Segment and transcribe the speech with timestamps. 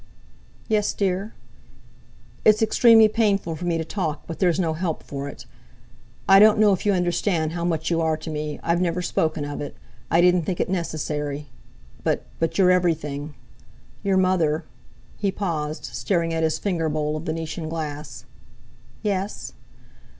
[0.67, 1.35] "Yes, dear?"
[2.43, 5.45] "It's extremely painful for me to talk, but there's no help for it.
[6.27, 9.45] I don't know if you understand how much you are to me I've never spoken
[9.45, 9.77] of it,
[10.09, 11.49] I didn't think it necessary;
[12.03, 13.35] but—but you're everything.
[14.01, 14.65] Your mother—"
[15.19, 18.25] he paused, staring at his finger bowl of Venetian glass.
[19.03, 19.53] "Yes?"'